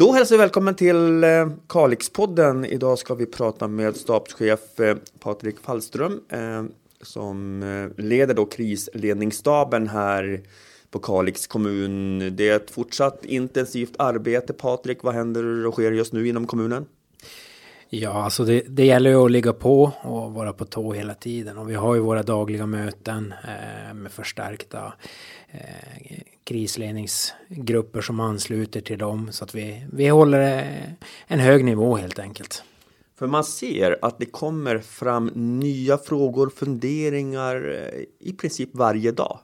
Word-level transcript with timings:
Då 0.00 0.12
hälsar 0.12 0.36
vi 0.36 0.38
välkommen 0.38 0.74
till 0.74 1.24
eh, 1.24 1.48
Kalixpodden. 1.68 2.64
Idag 2.64 2.98
ska 2.98 3.14
vi 3.14 3.26
prata 3.26 3.68
med 3.68 3.96
stabschef 3.96 4.80
eh, 4.80 4.96
Patrik 5.18 5.60
Fallström 5.60 6.20
eh, 6.28 6.64
som 7.02 7.60
leder 7.96 8.34
då 8.34 8.46
krisledningsstaben 8.46 9.88
här 9.88 10.40
på 10.90 10.98
Kalix 10.98 11.46
kommun. 11.46 12.18
Det 12.36 12.48
är 12.48 12.56
ett 12.56 12.70
fortsatt 12.70 13.24
intensivt 13.24 13.94
arbete. 13.98 14.52
Patrik, 14.52 15.02
vad 15.02 15.14
händer 15.14 15.66
och 15.66 15.74
sker 15.74 15.92
just 15.92 16.12
nu 16.12 16.28
inom 16.28 16.46
kommunen? 16.46 16.86
Ja, 17.92 18.24
alltså 18.24 18.44
det, 18.44 18.60
det 18.68 18.84
gäller 18.84 19.10
ju 19.10 19.24
att 19.24 19.30
ligga 19.30 19.52
på 19.52 19.92
och 20.02 20.32
vara 20.32 20.52
på 20.52 20.64
tå 20.64 20.92
hela 20.92 21.14
tiden. 21.14 21.58
Och 21.58 21.70
vi 21.70 21.74
har 21.74 21.94
ju 21.94 22.00
våra 22.00 22.22
dagliga 22.22 22.66
möten 22.66 23.34
eh, 23.44 23.94
med 23.94 24.12
förstärkta 24.12 24.92
eh, 25.48 26.20
krisledningsgrupper 26.44 28.00
som 28.00 28.20
ansluter 28.20 28.80
till 28.80 28.98
dem. 28.98 29.32
Så 29.32 29.44
att 29.44 29.54
vi, 29.54 29.86
vi 29.92 30.08
håller 30.08 30.58
eh, 30.58 30.92
en 31.26 31.40
hög 31.40 31.64
nivå 31.64 31.96
helt 31.96 32.18
enkelt. 32.18 32.64
För 33.18 33.26
man 33.26 33.44
ser 33.44 33.98
att 34.02 34.18
det 34.18 34.26
kommer 34.26 34.78
fram 34.78 35.26
nya 35.34 35.98
frågor, 35.98 36.50
funderingar 36.56 37.70
eh, 37.70 38.28
i 38.28 38.32
princip 38.32 38.70
varje 38.72 39.12
dag. 39.12 39.38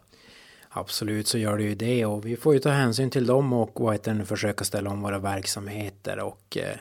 Absolut 0.68 1.26
så 1.26 1.38
gör 1.38 1.56
det 1.56 1.64
ju 1.64 1.74
det 1.74 2.06
och 2.06 2.26
vi 2.26 2.36
får 2.36 2.54
ju 2.54 2.60
ta 2.60 2.70
hänsyn 2.70 3.10
till 3.10 3.26
dem 3.26 3.52
och 3.52 3.80
vad 3.80 3.94
heter 3.94 4.24
försöka 4.24 4.64
ställa 4.64 4.90
om 4.90 5.02
våra 5.02 5.18
verksamheter 5.18 6.18
och 6.18 6.56
eh, 6.56 6.76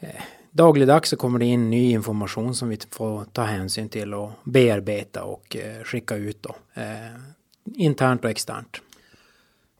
Eh, 0.00 0.22
dagligdags 0.50 1.10
så 1.10 1.16
kommer 1.16 1.38
det 1.38 1.44
in 1.44 1.70
ny 1.70 1.90
information 1.90 2.54
som 2.54 2.68
vi 2.68 2.78
får 2.90 3.24
ta 3.24 3.42
hänsyn 3.42 3.88
till 3.88 4.14
och 4.14 4.30
bearbeta 4.44 5.24
och 5.24 5.56
eh, 5.56 5.84
skicka 5.84 6.16
ut 6.16 6.42
då 6.42 6.56
eh, 6.74 7.20
internt 7.74 8.24
och 8.24 8.30
externt. 8.30 8.80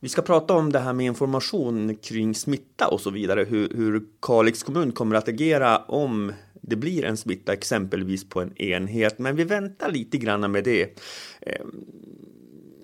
Vi 0.01 0.09
ska 0.09 0.23
prata 0.23 0.55
om 0.55 0.73
det 0.73 0.79
här 0.79 0.93
med 0.93 1.07
information 1.07 1.97
kring 1.97 2.35
smitta 2.35 2.89
och 2.89 3.01
så 3.01 3.11
vidare, 3.11 3.45
hur, 3.45 3.77
hur 3.77 4.05
Kalix 4.23 4.63
kommun 4.63 4.93
kommer 4.93 5.17
att 5.17 5.29
agera 5.29 5.79
om 5.79 6.33
det 6.53 6.77
blir 6.77 7.05
en 7.05 7.17
smitta 7.17 7.53
exempelvis 7.53 8.29
på 8.29 8.41
en 8.41 8.63
enhet. 8.63 9.19
Men 9.19 9.37
vi 9.37 9.45
väntar 9.45 9.93
lite 9.93 10.19
grann 10.19 10.53
med 10.53 10.65
det. 10.65 11.03
Ehm, 11.41 11.85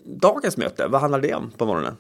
dagens 0.04 0.56
möte, 0.56 0.86
vad 0.86 1.00
handlar 1.00 1.20
det 1.20 1.34
om 1.34 1.50
på 1.50 1.66
morgonen? 1.66 1.96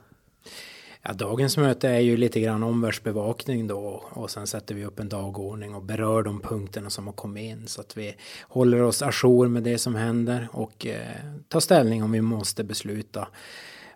Ja, 1.02 1.12
dagens 1.12 1.56
möte 1.56 1.88
är 1.88 1.98
ju 1.98 2.16
lite 2.16 2.40
grann 2.40 2.62
omvärldsbevakning 2.62 3.66
då 3.66 4.04
och 4.10 4.30
sen 4.30 4.46
sätter 4.46 4.74
vi 4.74 4.84
upp 4.84 5.00
en 5.00 5.08
dagordning 5.08 5.74
och 5.74 5.82
berör 5.82 6.22
de 6.22 6.40
punkterna 6.40 6.90
som 6.90 7.06
har 7.06 7.14
kommit 7.14 7.42
in 7.42 7.66
så 7.66 7.80
att 7.80 7.96
vi 7.96 8.16
håller 8.42 8.82
oss 8.82 9.02
ajour 9.02 9.48
med 9.48 9.62
det 9.62 9.78
som 9.78 9.94
händer 9.94 10.48
och 10.52 10.86
eh, 10.86 11.16
tar 11.48 11.60
ställning 11.60 12.02
om 12.02 12.12
vi 12.12 12.20
måste 12.20 12.64
besluta 12.64 13.28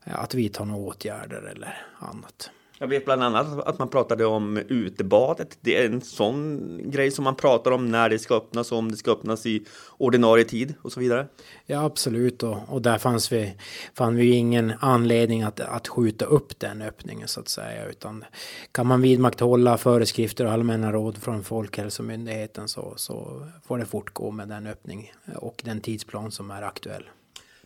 eh, 0.04 0.20
att 0.20 0.34
vidta 0.34 0.64
några 0.64 0.80
åtgärder 0.80 1.42
eller 1.42 1.86
annat. 1.98 2.50
Jag 2.84 2.88
vet 2.88 3.04
bland 3.04 3.22
annat 3.22 3.68
att 3.68 3.78
man 3.78 3.88
pratade 3.88 4.26
om 4.26 4.56
utebadet. 4.56 5.58
Det 5.60 5.76
är 5.76 5.86
en 5.86 6.00
sån 6.00 6.90
grej 6.90 7.10
som 7.10 7.24
man 7.24 7.36
pratar 7.36 7.70
om 7.70 7.90
när 7.90 8.08
det 8.08 8.18
ska 8.18 8.36
öppnas 8.36 8.72
och 8.72 8.78
om 8.78 8.90
det 8.90 8.96
ska 8.96 9.10
öppnas 9.10 9.46
i 9.46 9.66
ordinarie 9.98 10.44
tid 10.44 10.74
och 10.82 10.92
så 10.92 11.00
vidare. 11.00 11.26
Ja, 11.66 11.84
absolut. 11.84 12.42
Och, 12.42 12.56
och 12.68 12.82
där 12.82 12.98
fanns 12.98 13.32
vi, 13.32 13.54
fann 13.94 14.16
vi 14.16 14.30
ingen 14.30 14.72
anledning 14.80 15.42
att, 15.42 15.60
att 15.60 15.88
skjuta 15.88 16.24
upp 16.24 16.58
den 16.58 16.82
öppningen 16.82 17.28
så 17.28 17.40
att 17.40 17.48
säga. 17.48 17.86
Utan 17.86 18.24
kan 18.72 18.86
man 18.86 19.02
vidmakthålla 19.02 19.78
föreskrifter 19.78 20.44
och 20.44 20.52
allmänna 20.52 20.92
råd 20.92 21.18
från 21.18 21.44
Folkhälsomyndigheten 21.44 22.68
så, 22.68 22.92
så 22.96 23.46
får 23.66 23.78
det 23.78 23.86
fortgå 23.86 24.30
med 24.30 24.48
den 24.48 24.66
öppning 24.66 25.12
och 25.36 25.62
den 25.64 25.80
tidsplan 25.80 26.30
som 26.30 26.50
är 26.50 26.62
aktuell. 26.62 27.04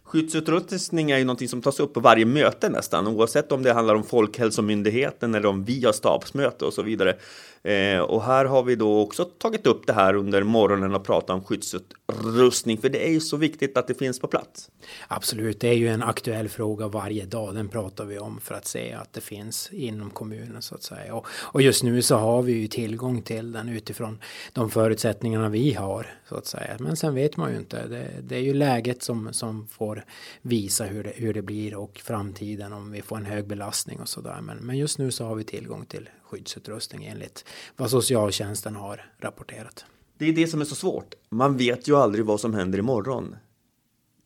Skyddsutrustning 0.09 1.11
är 1.11 1.19
ju 1.19 1.25
någonting 1.25 1.48
som 1.48 1.62
tas 1.62 1.81
upp 1.81 1.95
på 1.95 2.01
varje 2.01 2.27
möte 2.27 2.69
nästan, 2.69 3.06
oavsett 3.06 3.53
om 3.53 3.62
det 3.62 3.73
handlar 3.73 3.95
om 3.95 4.05
Folkhälsomyndigheten 4.05 5.34
eller 5.34 5.48
om 5.48 5.64
vi 5.64 5.84
har 5.84 5.92
stabsmöte 5.92 6.64
och 6.64 6.73
så 6.73 6.83
vidare. 6.83 7.17
Eh, 7.62 8.01
och 8.01 8.23
här 8.23 8.45
har 8.45 8.62
vi 8.62 8.77
då 8.77 9.01
också 9.01 9.25
tagit 9.25 9.67
upp 9.67 9.86
det 9.86 9.92
här 9.92 10.14
under 10.14 10.42
morgonen 10.42 10.95
och 10.95 11.05
pratat 11.05 11.31
om 11.31 11.45
skyddsutrustning, 11.45 12.79
för 12.79 12.89
det 12.89 13.06
är 13.06 13.11
ju 13.11 13.20
så 13.20 13.36
viktigt 13.36 13.77
att 13.77 13.86
det 13.86 13.95
finns 13.95 14.20
på 14.20 14.27
plats. 14.27 14.70
Absolut, 15.08 15.61
det 15.61 15.68
är 15.68 15.74
ju 15.74 15.89
en 15.89 16.02
aktuell 16.02 16.48
fråga 16.48 16.89
varje 16.89 17.24
dag. 17.24 17.55
Den 17.55 17.68
pratar 17.68 18.05
vi 18.05 18.18
om 18.18 18.41
för 18.41 18.55
att 18.55 18.67
se 18.67 18.92
att 18.92 19.13
det 19.13 19.20
finns 19.20 19.68
inom 19.73 20.11
kommunen 20.11 20.63
så 20.63 20.74
att 20.74 20.83
säga. 20.83 21.14
Och, 21.14 21.27
och 21.30 21.63
just 21.63 21.83
nu 21.83 22.02
så 22.02 22.17
har 22.17 22.42
vi 22.42 22.52
ju 22.52 22.67
tillgång 22.67 23.23
till 23.23 23.52
den 23.52 23.68
utifrån 23.68 24.18
de 24.52 24.70
förutsättningarna 24.70 25.48
vi 25.48 25.73
har 25.73 26.07
så 26.29 26.35
att 26.35 26.47
säga. 26.47 26.77
Men 26.79 26.97
sen 26.97 27.14
vet 27.14 27.36
man 27.36 27.52
ju 27.52 27.58
inte. 27.58 27.86
Det, 27.86 28.08
det 28.23 28.36
är 28.36 28.41
ju 28.41 28.55
läget 28.55 29.02
som, 29.02 29.33
som 29.33 29.67
får 29.67 29.98
visa 30.42 30.85
hur 30.85 31.05
det, 31.05 31.13
hur 31.14 31.35
det 31.35 31.42
blir 31.42 31.75
och 31.75 32.01
framtiden 32.05 32.73
om 32.73 32.91
vi 32.91 33.03
får 33.03 33.17
en 33.17 33.27
hög 33.27 33.47
belastning 33.47 34.01
och 34.01 34.09
så 34.09 34.20
där. 34.20 34.41
Men, 34.41 34.57
men 34.57 34.79
just 34.79 34.98
nu 34.98 35.11
så 35.11 35.25
har 35.25 35.35
vi 35.35 35.45
tillgång 35.45 35.86
till 35.86 36.09
skyddsutrustning 36.23 37.05
enligt 37.05 37.45
vad 37.77 37.91
socialtjänsten 37.91 38.77
har 38.77 39.13
rapporterat. 39.19 39.85
Det 40.19 40.27
är 40.27 40.33
det 40.33 40.47
som 40.47 40.61
är 40.61 40.64
så 40.64 40.75
svårt. 40.75 41.14
Man 41.29 41.57
vet 41.57 41.89
ju 41.89 41.97
aldrig 41.97 42.25
vad 42.25 42.41
som 42.41 42.55
händer 42.55 42.79
imorgon. 42.79 43.36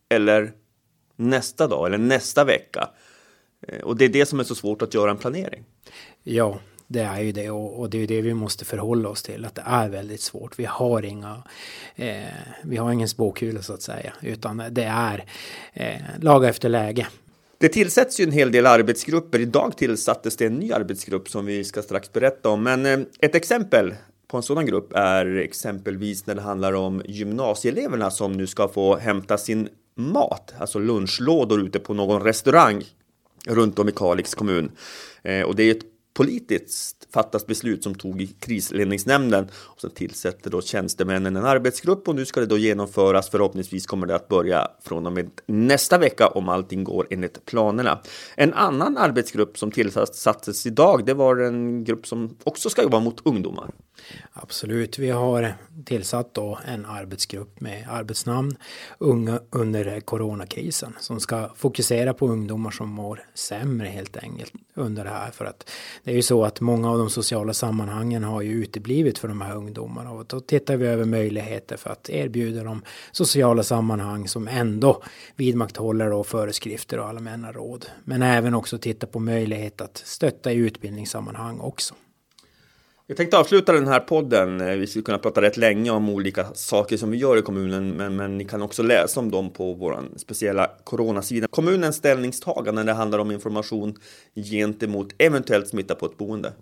Eller 0.09 0.53
nästa 1.15 1.67
dag 1.67 1.87
eller 1.87 1.97
nästa 1.97 2.43
vecka. 2.43 2.89
Eh, 3.67 3.81
och 3.81 3.97
det 3.97 4.05
är 4.05 4.09
det 4.09 4.25
som 4.25 4.39
är 4.39 4.43
så 4.43 4.55
svårt 4.55 4.81
att 4.81 4.93
göra 4.93 5.11
en 5.11 5.17
planering. 5.17 5.63
Ja, 6.23 6.59
det 6.87 6.99
är 6.99 7.21
ju 7.21 7.31
det 7.31 7.49
och, 7.49 7.79
och, 7.79 7.89
det 7.89 8.03
är 8.03 8.07
det 8.07 8.21
vi 8.21 8.33
måste 8.33 8.65
förhålla 8.65 9.09
oss 9.09 9.23
till 9.23 9.45
att 9.45 9.55
det 9.55 9.63
är 9.65 9.89
väldigt 9.89 10.21
svårt. 10.21 10.59
Vi 10.59 10.65
har 10.65 11.05
inga, 11.05 11.43
eh, 11.95 12.23
vi 12.63 12.77
har 12.77 12.91
ingen 12.91 13.09
spåkula 13.09 13.61
så 13.61 13.73
att 13.73 13.81
säga, 13.81 14.13
utan 14.21 14.63
det 14.71 14.83
är 14.83 15.25
eh, 15.73 16.01
laga 16.21 16.49
efter 16.49 16.69
läge. 16.69 17.07
Det 17.57 17.69
tillsätts 17.69 18.19
ju 18.19 18.23
en 18.23 18.31
hel 18.31 18.51
del 18.51 18.65
arbetsgrupper. 18.65 19.39
Idag 19.39 19.77
tillsattes 19.77 20.37
det 20.37 20.45
en 20.45 20.55
ny 20.55 20.71
arbetsgrupp 20.71 21.29
som 21.29 21.45
vi 21.45 21.63
ska 21.63 21.81
strax 21.81 22.13
berätta 22.13 22.49
om. 22.49 22.63
Men 22.63 22.85
eh, 22.85 22.99
ett 23.19 23.35
exempel 23.35 23.93
på 24.27 24.37
en 24.37 24.43
sådan 24.43 24.65
grupp 24.65 24.93
är 24.95 25.35
exempelvis 25.35 26.25
när 26.25 26.35
det 26.35 26.41
handlar 26.41 26.73
om 26.73 27.01
gymnasieeleverna 27.05 28.11
som 28.11 28.33
nu 28.33 28.47
ska 28.47 28.67
få 28.67 28.97
hämta 28.97 29.37
sin 29.37 29.69
mat, 29.95 30.53
alltså 30.57 30.79
lunchlådor 30.79 31.61
ute 31.61 31.79
på 31.79 31.93
någon 31.93 32.23
restaurang 32.23 32.83
runt 33.47 33.79
om 33.79 33.89
i 33.89 33.91
Kalix 33.91 34.35
kommun. 34.35 34.71
Eh, 35.23 35.41
och 35.41 35.55
det 35.55 35.63
är 35.63 35.71
ett 35.71 35.85
politiskt 36.13 37.07
fattas 37.13 37.45
beslut 37.45 37.83
som 37.83 37.95
tog 37.95 38.21
i 38.21 38.27
krisledningsnämnden 38.27 39.47
och 39.53 39.81
sen 39.81 39.89
tillsätter 39.89 40.49
då 40.49 40.61
tjänstemännen 40.61 41.35
en 41.35 41.45
arbetsgrupp 41.45 42.07
och 42.07 42.15
nu 42.15 42.25
ska 42.25 42.39
det 42.39 42.45
då 42.45 42.57
genomföras. 42.57 43.29
Förhoppningsvis 43.29 43.85
kommer 43.85 44.07
det 44.07 44.15
att 44.15 44.27
börja 44.27 44.67
från 44.81 45.05
och 45.05 45.13
med 45.13 45.29
nästa 45.45 45.97
vecka 45.97 46.27
om 46.27 46.49
allting 46.49 46.83
går 46.83 47.07
enligt 47.09 47.45
planerna. 47.45 47.99
En 48.35 48.53
annan 48.53 48.97
arbetsgrupp 48.97 49.57
som 49.57 49.71
tillsattes 49.71 50.65
idag, 50.65 51.05
det 51.05 51.13
var 51.13 51.37
en 51.37 51.83
grupp 51.83 52.07
som 52.07 52.37
också 52.43 52.69
ska 52.69 52.81
jobba 52.83 52.99
mot 52.99 53.21
ungdomar. 53.25 53.71
Absolut, 54.33 54.99
vi 54.99 55.09
har 55.09 55.53
tillsatt 55.85 56.33
då 56.33 56.59
en 56.65 56.85
arbetsgrupp 56.85 57.61
med 57.61 57.87
arbetsnamn 57.89 58.57
Unga 58.97 59.39
under 59.49 59.99
coronakrisen 59.99 60.95
som 60.99 61.19
ska 61.19 61.49
fokusera 61.55 62.13
på 62.13 62.27
ungdomar 62.27 62.71
som 62.71 62.89
mår 62.89 63.25
sämre 63.33 63.87
helt 63.87 64.17
enkelt 64.17 64.53
under 64.73 65.03
det 65.03 65.09
här 65.09 65.31
för 65.31 65.45
att 65.45 65.69
det 66.03 66.11
är 66.11 66.15
ju 66.15 66.21
så 66.21 66.45
att 66.45 66.61
många 66.61 66.91
av 66.91 66.97
de 66.97 67.09
sociala 67.09 67.53
sammanhangen 67.53 68.23
har 68.23 68.41
ju 68.41 68.51
uteblivit 68.51 69.19
för 69.19 69.27
de 69.27 69.41
här 69.41 69.55
ungdomarna 69.55 70.11
och 70.11 70.25
då 70.25 70.39
tittar 70.39 70.77
vi 70.77 70.87
över 70.87 71.05
möjligheter 71.05 71.77
för 71.77 71.89
att 71.89 72.09
erbjuda 72.09 72.63
dem 72.63 72.83
sociala 73.11 73.63
sammanhang 73.63 74.27
som 74.27 74.47
ändå 74.47 75.03
vidmakthåller 75.35 76.09
då 76.09 76.23
föreskrifter 76.23 76.99
och 76.99 77.07
allmänna 77.07 77.51
råd. 77.51 77.85
Men 78.03 78.21
även 78.21 78.53
också 78.53 78.77
titta 78.77 79.07
på 79.07 79.19
möjlighet 79.19 79.81
att 79.81 79.97
stötta 79.97 80.51
i 80.51 80.55
utbildningssammanhang 80.55 81.59
också. 81.59 81.95
Jag 83.07 83.17
tänkte 83.17 83.37
avsluta 83.37 83.73
den 83.73 83.87
här 83.87 83.99
podden. 83.99 84.61
Eh, 84.61 84.75
vi 84.75 84.87
skulle 84.87 85.03
kunna 85.03 85.17
prata 85.17 85.41
rätt 85.41 85.57
länge 85.57 85.91
om 85.91 86.09
olika 86.09 86.45
saker 86.53 86.97
som 86.97 87.11
vi 87.11 87.17
gör 87.17 87.37
i 87.37 87.41
kommunen, 87.41 87.89
men, 87.89 88.15
men 88.15 88.37
ni 88.37 88.45
kan 88.45 88.61
också 88.61 88.83
läsa 88.83 89.19
om 89.19 89.31
dem 89.31 89.49
på 89.49 89.73
vår 89.73 90.03
speciella 90.15 90.71
coronasida. 90.83 91.47
Kommunens 91.49 91.95
ställningstagande 91.95 92.83
när 92.83 92.93
det 92.93 92.97
handlar 92.97 93.19
om 93.19 93.31
information 93.31 93.95
gentemot 94.35 95.13
eventuellt 95.17 95.67
smitta 95.67 95.95
på 95.95 96.05
ett 96.05 96.17
boende. 96.17 96.53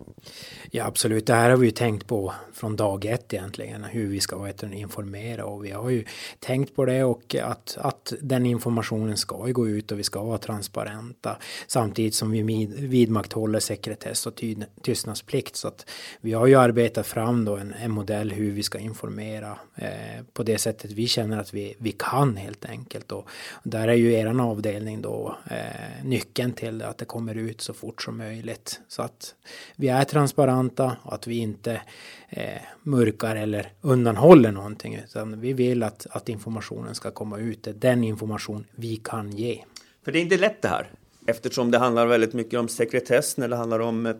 Ja, 0.71 0.85
absolut. 0.85 1.27
Det 1.27 1.33
här 1.33 1.49
har 1.49 1.57
vi 1.57 1.65
ju 1.65 1.71
tänkt 1.71 2.07
på 2.07 2.33
från 2.53 2.75
dag 2.75 3.05
ett 3.05 3.33
egentligen, 3.33 3.83
hur 3.83 4.07
vi 4.07 4.19
ska 4.19 4.37
vet, 4.37 4.63
informera 4.63 5.45
och 5.45 5.65
vi 5.65 5.71
har 5.71 5.89
ju 5.89 6.05
tänkt 6.39 6.75
på 6.75 6.85
det 6.85 7.03
och 7.03 7.35
att, 7.35 7.77
att 7.81 8.13
den 8.21 8.45
informationen 8.45 9.17
ska 9.17 9.47
ju 9.47 9.53
gå 9.53 9.67
ut 9.67 9.91
och 9.91 9.99
vi 9.99 10.03
ska 10.03 10.23
vara 10.23 10.37
transparenta 10.37 11.37
samtidigt 11.67 12.15
som 12.15 12.31
vi 12.31 12.65
vidmakthåller 12.77 13.59
sekretess 13.59 14.27
och 14.27 14.43
tystnadsplikt 14.81 15.55
så 15.55 15.67
att 15.67 15.85
vi 16.21 16.30
vi 16.31 16.35
har 16.35 16.47
ju 16.47 16.55
arbetat 16.55 17.07
fram 17.07 17.45
då 17.45 17.57
en, 17.57 17.73
en 17.73 17.91
modell 17.91 18.31
hur 18.31 18.51
vi 18.51 18.63
ska 18.63 18.79
informera 18.79 19.59
eh, 19.75 20.23
på 20.33 20.43
det 20.43 20.57
sättet 20.57 20.91
vi 20.91 21.07
känner 21.07 21.39
att 21.39 21.53
vi, 21.53 21.75
vi 21.77 21.91
kan 21.91 22.37
helt 22.37 22.65
enkelt. 22.65 23.11
Och 23.11 23.29
där 23.63 23.87
är 23.87 23.93
ju 23.93 24.13
eran 24.13 24.39
avdelning 24.39 25.01
då 25.01 25.35
eh, 25.49 26.05
nyckeln 26.05 26.53
till 26.53 26.81
att 26.81 26.97
det 26.97 27.05
kommer 27.05 27.35
ut 27.35 27.61
så 27.61 27.73
fort 27.73 28.01
som 28.01 28.17
möjligt. 28.17 28.79
Så 28.87 29.01
att 29.01 29.35
vi 29.75 29.87
är 29.87 30.03
transparenta 30.03 30.97
och 31.03 31.13
att 31.13 31.27
vi 31.27 31.37
inte 31.37 31.81
eh, 32.29 32.61
mörkar 32.83 33.35
eller 33.35 33.71
undanhåller 33.81 34.51
någonting. 34.51 34.95
Utan 34.95 35.41
vi 35.41 35.53
vill 35.53 35.83
att, 35.83 36.07
att 36.09 36.29
informationen 36.29 36.95
ska 36.95 37.11
komma 37.11 37.37
ut. 37.37 37.63
Det 37.63 37.69
är 37.69 37.73
den 37.73 38.03
information 38.03 38.65
vi 38.75 38.95
kan 38.95 39.31
ge. 39.31 39.63
För 40.05 40.11
det 40.11 40.19
är 40.19 40.23
inte 40.23 40.37
lätt 40.37 40.61
det 40.61 40.67
här. 40.67 40.89
Eftersom 41.27 41.71
det 41.71 41.77
handlar 41.77 42.07
väldigt 42.07 42.33
mycket 42.33 42.59
om 42.59 42.67
sekretess 42.67 43.37
när 43.37 43.47
det 43.47 43.55
handlar 43.55 43.79
om 43.79 44.13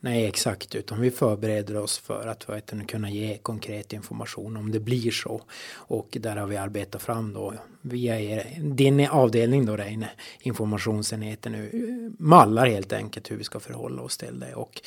Nej, 0.00 0.26
exakt, 0.26 0.74
utan 0.74 1.00
vi 1.00 1.10
förbereder 1.10 1.76
oss 1.76 1.98
för 1.98 2.26
att 2.26 2.48
vet, 2.48 2.88
kunna 2.88 3.10
ge 3.10 3.38
konkret 3.38 3.92
information 3.92 4.56
om 4.56 4.72
det 4.72 4.80
blir 4.80 5.10
så. 5.10 5.42
Och 5.72 6.16
där 6.20 6.36
har 6.36 6.46
vi 6.46 6.56
arbetat 6.56 7.02
fram 7.02 7.32
då 7.32 7.54
via 7.80 8.20
er, 8.20 8.58
din 8.60 9.08
avdelning 9.08 9.66
då 9.66 9.76
Reine, 9.76 10.10
informationsenheten 10.40 11.52
nu, 11.52 12.12
mallar 12.18 12.66
helt 12.66 12.92
enkelt 12.92 13.30
hur 13.30 13.36
vi 13.36 13.44
ska 13.44 13.60
förhålla 13.60 14.02
oss 14.02 14.18
till 14.18 14.40
det. 14.40 14.54
Och, 14.54 14.82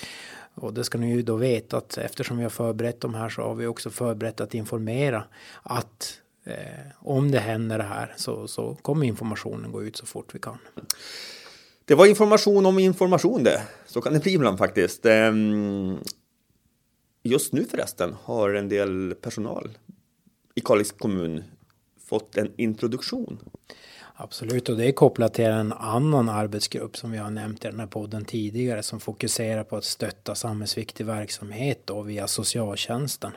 och 0.54 0.74
det 0.74 0.84
ska 0.84 0.98
ni 0.98 1.12
ju 1.12 1.22
då 1.22 1.36
veta 1.36 1.78
att 1.78 1.98
eftersom 1.98 2.38
vi 2.38 2.44
har 2.44 2.50
förberett 2.50 3.02
de 3.02 3.14
här 3.14 3.30
så 3.30 3.42
har 3.42 3.56
vi 3.56 3.68
också 3.68 3.90
förberett 3.90 4.42
att 4.42 4.54
informera 4.54 5.24
att 5.64 6.20
eh, 6.44 6.88
om 7.00 7.32
det 7.32 7.40
händer 7.40 7.78
det 7.78 7.84
här 7.84 8.14
så, 8.18 8.48
så 8.48 8.76
kommer 8.76 9.06
informationen 9.06 9.72
gå 9.72 9.84
ut 9.84 9.98
så 9.98 10.06
fort 10.06 10.36
vi 10.36 10.40
kan. 10.40 10.58
Det 11.88 11.96
var 11.96 12.06
information 12.06 12.66
om 12.66 12.80
information 12.80 13.44
det. 13.44 13.62
Så 13.86 14.02
kan 14.02 14.14
det 14.14 14.20
bli 14.20 14.34
ibland 14.34 14.58
faktiskt. 14.58 15.06
Ehm, 15.06 15.98
just 17.24 17.54
nu 17.54 17.66
förresten 17.66 18.16
har 18.24 18.54
en 18.54 18.70
del 18.70 19.16
personal 19.22 19.78
i 20.56 20.62
Kalix 20.62 20.92
kommun 20.92 21.44
fått 22.08 22.38
en 22.38 22.52
introduktion. 22.58 23.40
Absolut, 24.20 24.70
och 24.70 24.78
det 24.78 24.86
är 24.86 24.92
kopplat 24.92 25.34
till 25.34 25.46
en 25.46 25.74
annan 25.74 26.30
arbetsgrupp 26.30 26.98
som 26.98 27.12
vi 27.12 27.18
har 27.18 27.30
nämnt 27.30 27.66
i 27.66 27.68
den 27.68 27.80
här 27.80 27.88
podden 27.88 28.26
tidigare 28.26 28.84
som 28.84 29.00
fokuserar 29.00 29.64
på 29.64 29.76
att 29.76 29.84
stötta 29.84 30.36
samhällsviktig 30.36 31.06
verksamhet 31.06 31.82
då 31.86 32.02
via 32.02 32.28
socialtjänsten. 32.28 33.32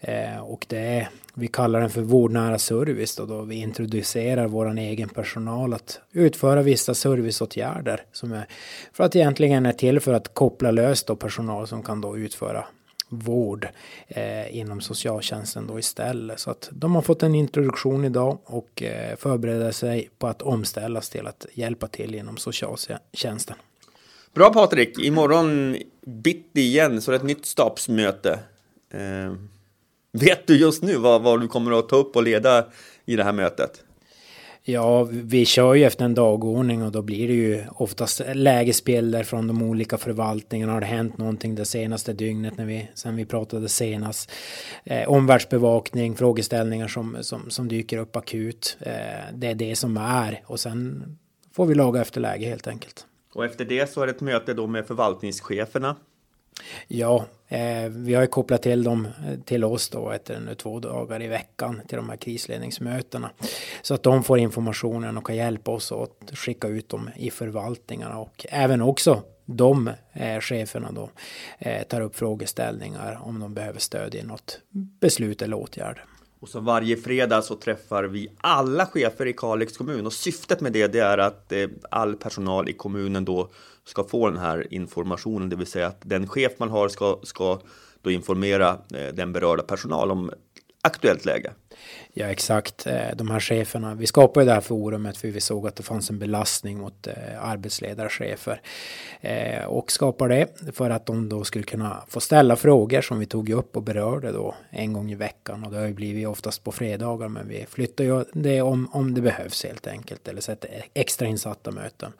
Eh, 0.00 0.38
och 0.38 0.66
det 0.68 0.78
är, 0.78 1.08
vi 1.34 1.48
kallar 1.48 1.80
den 1.80 1.90
för 1.90 2.00
vårdnära 2.00 2.58
service 2.58 3.16
då, 3.16 3.26
då 3.26 3.42
vi 3.42 3.54
introducerar 3.54 4.46
vår 4.46 4.78
egen 4.78 5.08
personal 5.08 5.74
att 5.74 6.00
utföra 6.10 6.62
vissa 6.62 6.94
serviceåtgärder 6.94 8.04
som 8.12 8.32
är 8.32 8.46
för 8.92 9.04
att 9.04 9.16
egentligen 9.16 9.66
är 9.66 9.72
till 9.72 10.00
för 10.00 10.12
att 10.12 10.34
koppla 10.34 10.70
löst 10.70 11.06
då 11.06 11.16
personal 11.16 11.66
som 11.66 11.82
kan 11.82 12.00
då 12.00 12.16
utföra 12.16 12.64
vård 13.12 13.68
eh, 14.08 14.56
inom 14.56 14.80
socialtjänsten 14.80 15.66
då 15.66 15.78
istället. 15.78 16.40
Så 16.40 16.50
att 16.50 16.68
de 16.72 16.94
har 16.94 17.02
fått 17.02 17.22
en 17.22 17.34
introduktion 17.34 18.04
idag 18.04 18.38
och 18.44 18.82
eh, 18.82 19.16
förbereder 19.16 19.72
sig 19.72 20.10
på 20.18 20.26
att 20.26 20.42
omställas 20.42 21.08
till 21.10 21.26
att 21.26 21.46
hjälpa 21.52 21.88
till 21.88 22.14
inom 22.14 22.36
socialtjänsten. 22.36 23.56
Bra 24.34 24.52
Patrik, 24.52 24.98
imorgon 24.98 25.76
bitti 26.06 26.60
igen 26.60 27.02
så 27.02 27.10
är 27.10 27.12
det 27.12 27.16
ett 27.16 27.26
nytt 27.26 27.46
stabsmöte. 27.46 28.38
Eh, 28.90 29.34
vet 30.12 30.46
du 30.46 30.56
just 30.56 30.82
nu 30.82 30.96
vad, 30.96 31.22
vad 31.22 31.40
du 31.40 31.48
kommer 31.48 31.78
att 31.78 31.88
ta 31.88 31.96
upp 31.96 32.16
och 32.16 32.22
leda 32.22 32.66
i 33.04 33.16
det 33.16 33.24
här 33.24 33.32
mötet? 33.32 33.84
Ja, 34.64 35.08
vi 35.10 35.44
kör 35.44 35.74
ju 35.74 35.84
efter 35.84 36.04
en 36.04 36.14
dagordning 36.14 36.82
och 36.82 36.92
då 36.92 37.02
blir 37.02 37.28
det 37.28 37.34
ju 37.34 37.64
oftast 37.70 38.22
lägesbilder 38.34 39.24
från 39.24 39.46
de 39.46 39.62
olika 39.62 39.98
förvaltningarna. 39.98 40.72
Har 40.72 40.80
det 40.80 40.86
hänt 40.86 41.18
någonting 41.18 41.54
det 41.54 41.64
senaste 41.64 42.12
dygnet 42.12 42.56
när 42.56 42.66
vi, 42.66 42.88
sen 42.94 43.16
vi 43.16 43.24
pratade 43.24 43.68
senast? 43.68 44.30
Eh, 44.84 45.08
omvärldsbevakning, 45.08 46.16
frågeställningar 46.16 46.88
som, 46.88 47.16
som, 47.20 47.50
som 47.50 47.68
dyker 47.68 47.98
upp 47.98 48.16
akut. 48.16 48.76
Eh, 48.80 48.92
det 49.34 49.46
är 49.46 49.54
det 49.54 49.76
som 49.76 49.96
är 49.96 50.42
och 50.46 50.60
sen 50.60 51.04
får 51.52 51.66
vi 51.66 51.74
laga 51.74 52.00
efter 52.00 52.20
läge 52.20 52.46
helt 52.46 52.66
enkelt. 52.66 53.06
Och 53.34 53.44
efter 53.44 53.64
det 53.64 53.92
så 53.92 54.02
är 54.02 54.06
det 54.06 54.12
ett 54.12 54.20
möte 54.20 54.54
då 54.54 54.66
med 54.66 54.86
förvaltningscheferna 54.86 55.96
Ja, 56.88 57.24
eh, 57.48 57.88
vi 57.88 58.14
har 58.14 58.22
ju 58.22 58.28
kopplat 58.28 58.62
till 58.62 58.82
dem 58.82 59.08
eh, 59.26 59.38
till 59.44 59.64
oss 59.64 59.88
då 59.88 60.10
efter 60.10 60.40
nu 60.40 60.54
två 60.54 60.80
dagar 60.80 61.22
i 61.22 61.28
veckan 61.28 61.80
till 61.88 61.96
de 61.96 62.08
här 62.08 62.16
krisledningsmötena. 62.16 63.30
Så 63.82 63.94
att 63.94 64.02
de 64.02 64.24
får 64.24 64.38
informationen 64.38 65.18
och 65.18 65.26
kan 65.26 65.36
hjälpa 65.36 65.70
oss 65.70 65.92
att 65.92 66.38
skicka 66.38 66.68
ut 66.68 66.88
dem 66.88 67.10
i 67.16 67.30
förvaltningarna 67.30 68.18
och 68.18 68.46
även 68.48 68.82
också 68.82 69.22
de 69.44 69.90
eh, 70.12 70.40
cheferna 70.40 70.92
då 70.92 71.10
eh, 71.58 71.82
tar 71.82 72.00
upp 72.00 72.16
frågeställningar 72.16 73.20
om 73.22 73.40
de 73.40 73.54
behöver 73.54 73.78
stöd 73.78 74.14
i 74.14 74.22
något 74.22 74.60
beslut 75.00 75.42
eller 75.42 75.56
åtgärd. 75.56 76.00
Och 76.42 76.48
så 76.48 76.60
varje 76.60 76.96
fredag 76.96 77.42
så 77.42 77.54
träffar 77.54 78.04
vi 78.04 78.28
alla 78.40 78.86
chefer 78.86 79.26
i 79.26 79.32
Kalix 79.32 79.76
kommun 79.76 80.06
och 80.06 80.12
syftet 80.12 80.60
med 80.60 80.72
det, 80.72 80.86
det 80.86 80.98
är 80.98 81.18
att 81.18 81.52
eh, 81.52 81.68
all 81.90 82.16
personal 82.16 82.68
i 82.68 82.72
kommunen 82.72 83.24
då 83.24 83.50
ska 83.84 84.04
få 84.04 84.30
den 84.30 84.38
här 84.38 84.74
informationen, 84.74 85.48
det 85.48 85.56
vill 85.56 85.66
säga 85.66 85.86
att 85.86 86.00
den 86.04 86.28
chef 86.28 86.52
man 86.58 86.68
har 86.68 86.88
ska, 86.88 87.18
ska 87.22 87.60
då 88.02 88.10
informera 88.10 88.68
eh, 88.70 89.14
den 89.14 89.32
berörda 89.32 89.62
personal 89.62 90.10
om 90.10 90.30
aktuellt 90.82 91.24
läge. 91.24 91.52
Ja, 92.14 92.26
exakt. 92.26 92.86
Eh, 92.86 93.16
de 93.16 93.30
här 93.30 93.40
cheferna. 93.40 93.94
Vi 93.94 94.06
skapade 94.06 94.46
det 94.46 94.52
här 94.52 94.60
forumet 94.60 95.16
för 95.16 95.28
vi 95.28 95.40
såg 95.40 95.66
att 95.66 95.76
det 95.76 95.82
fanns 95.82 96.10
en 96.10 96.18
belastning 96.18 96.78
mot 96.78 97.06
eh, 97.06 97.44
arbetsledarchefer 97.44 98.60
eh, 99.20 99.64
och 99.64 99.92
skapade 99.92 100.34
det 100.34 100.72
för 100.72 100.90
att 100.90 101.06
de 101.06 101.28
då 101.28 101.44
skulle 101.44 101.64
kunna 101.64 102.02
få 102.08 102.20
ställa 102.20 102.56
frågor 102.56 103.00
som 103.00 103.18
vi 103.18 103.26
tog 103.26 103.50
upp 103.50 103.76
och 103.76 103.82
berörde 103.82 104.32
då 104.32 104.54
en 104.70 104.92
gång 104.92 105.12
i 105.12 105.14
veckan 105.14 105.64
och 105.64 105.72
det 105.72 105.78
har 105.78 105.86
ju 105.86 105.94
blivit 105.94 106.28
oftast 106.28 106.64
på 106.64 106.72
fredagar 106.72 107.28
men 107.28 107.48
vi 107.48 107.66
flyttar 107.68 108.04
ju 108.04 108.24
det 108.32 108.62
om, 108.62 108.88
om 108.92 109.14
det 109.14 109.20
behövs 109.20 109.64
helt 109.64 109.86
enkelt 109.86 110.28
eller 110.28 110.40
sätter 110.40 110.68
e-, 110.68 110.82
extra 110.94 111.26
insatta 111.26 111.70
möten. 111.70 112.12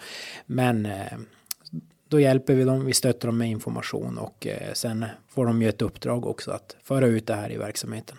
Men 0.46 0.88
då 2.08 2.20
hjälper 2.20 2.54
vi 2.54 2.64
dem, 2.64 2.84
vi 2.84 2.92
stöttar 2.92 3.28
dem 3.28 3.38
med 3.38 3.48
information 3.48 4.18
och 4.18 4.46
sen 4.72 5.04
får 5.28 5.46
de 5.46 5.62
ju 5.62 5.68
ett 5.68 5.82
uppdrag 5.82 6.26
också 6.26 6.50
att 6.50 6.76
föra 6.82 7.06
ut 7.06 7.26
det 7.26 7.34
här 7.34 7.52
i 7.52 7.56
verksamheten. 7.56 8.18